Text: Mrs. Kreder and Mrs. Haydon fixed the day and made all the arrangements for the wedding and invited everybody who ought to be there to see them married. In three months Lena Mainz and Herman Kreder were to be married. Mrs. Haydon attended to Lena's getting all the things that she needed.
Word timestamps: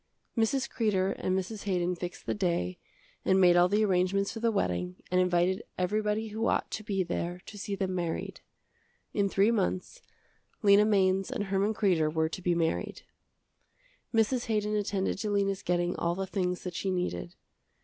Mrs. 0.35 0.67
Kreder 0.67 1.13
and 1.19 1.37
Mrs. 1.37 1.65
Haydon 1.65 1.93
fixed 1.95 2.25
the 2.25 2.33
day 2.33 2.79
and 3.23 3.39
made 3.39 3.55
all 3.55 3.69
the 3.69 3.85
arrangements 3.85 4.31
for 4.33 4.39
the 4.39 4.49
wedding 4.51 4.95
and 5.11 5.21
invited 5.21 5.61
everybody 5.77 6.29
who 6.29 6.47
ought 6.47 6.71
to 6.71 6.83
be 6.83 7.03
there 7.03 7.39
to 7.45 7.55
see 7.55 7.75
them 7.75 7.93
married. 7.93 8.41
In 9.13 9.29
three 9.29 9.51
months 9.51 10.01
Lena 10.63 10.85
Mainz 10.85 11.29
and 11.29 11.43
Herman 11.43 11.75
Kreder 11.75 12.11
were 12.11 12.29
to 12.29 12.41
be 12.41 12.55
married. 12.55 13.03
Mrs. 14.11 14.47
Haydon 14.47 14.75
attended 14.75 15.19
to 15.19 15.29
Lena's 15.29 15.61
getting 15.61 15.95
all 15.97 16.15
the 16.15 16.25
things 16.25 16.63
that 16.63 16.73
she 16.73 16.89
needed. 16.89 17.35